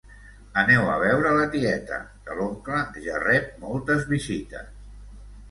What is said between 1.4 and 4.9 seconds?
tieta, que l'oncle ja rep moltes visites